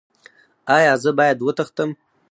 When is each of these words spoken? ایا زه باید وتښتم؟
ایا 0.75 0.93
زه 1.03 1.11
باید 1.17 1.37
وتښتم؟ 1.41 1.89